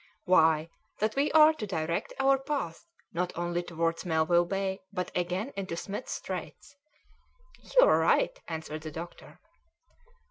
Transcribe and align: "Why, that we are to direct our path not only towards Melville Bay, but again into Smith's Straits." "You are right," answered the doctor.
"Why, 0.25 0.67
that 0.97 1.15
we 1.15 1.31
are 1.33 1.53
to 1.53 1.67
direct 1.67 2.11
our 2.19 2.39
path 2.39 2.87
not 3.13 3.31
only 3.37 3.61
towards 3.61 4.03
Melville 4.03 4.45
Bay, 4.47 4.79
but 4.91 5.11
again 5.15 5.53
into 5.55 5.77
Smith's 5.77 6.13
Straits." 6.13 6.75
"You 7.75 7.83
are 7.85 7.99
right," 7.99 8.35
answered 8.47 8.81
the 8.81 8.89
doctor. 8.89 9.39